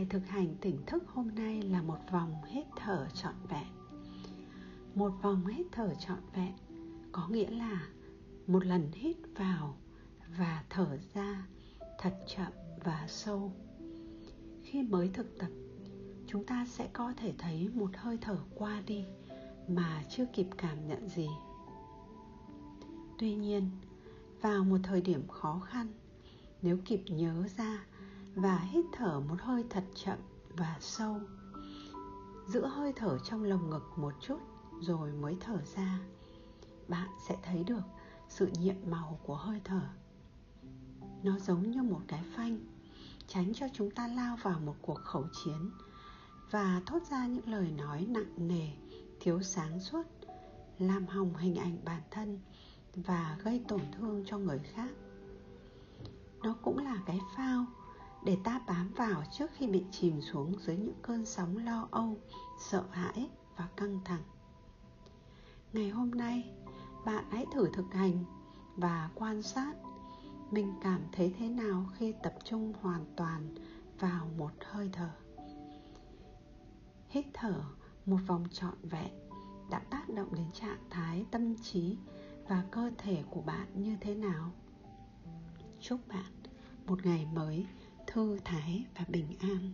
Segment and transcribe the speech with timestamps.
[0.00, 3.66] Bài thực hành tỉnh thức hôm nay là một vòng hít thở trọn vẹn.
[4.94, 6.52] Một vòng hít thở trọn vẹn
[7.12, 7.88] có nghĩa là
[8.46, 9.76] một lần hít vào
[10.38, 11.46] và thở ra
[11.98, 12.52] thật chậm
[12.84, 13.52] và sâu.
[14.62, 15.48] Khi mới thực tập,
[16.26, 19.04] chúng ta sẽ có thể thấy một hơi thở qua đi
[19.68, 21.28] mà chưa kịp cảm nhận gì.
[23.18, 23.70] Tuy nhiên,
[24.40, 25.86] vào một thời điểm khó khăn,
[26.62, 27.84] nếu kịp nhớ ra
[28.42, 30.18] và hít thở một hơi thật chậm
[30.56, 31.20] và sâu.
[32.46, 34.38] Giữ hơi thở trong lồng ngực một chút
[34.80, 36.00] rồi mới thở ra.
[36.88, 37.82] Bạn sẽ thấy được
[38.28, 39.80] sự nhiệm màu của hơi thở.
[41.22, 42.58] Nó giống như một cái phanh,
[43.26, 45.70] tránh cho chúng ta lao vào một cuộc khẩu chiến
[46.50, 48.68] và thốt ra những lời nói nặng nề,
[49.20, 50.02] thiếu sáng suốt,
[50.78, 52.40] làm hỏng hình ảnh bản thân
[52.94, 54.90] và gây tổn thương cho người khác.
[56.42, 57.66] Nó cũng là cái phao
[58.24, 62.16] để ta bám vào trước khi bị chìm xuống dưới những cơn sóng lo âu,
[62.60, 64.22] sợ hãi và căng thẳng.
[65.72, 66.52] Ngày hôm nay,
[67.06, 68.24] bạn hãy thử thực hành
[68.76, 69.74] và quan sát
[70.50, 73.54] mình cảm thấy thế nào khi tập trung hoàn toàn
[73.98, 75.10] vào một hơi thở.
[77.08, 77.62] Hít thở
[78.06, 79.10] một vòng trọn vẹn
[79.70, 81.96] đã tác động đến trạng thái tâm trí
[82.48, 84.50] và cơ thể của bạn như thế nào?
[85.80, 86.32] Chúc bạn
[86.86, 87.66] một ngày mới
[88.12, 89.72] thư thái và bình an.